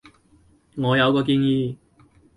[0.77, 1.77] 我有個建議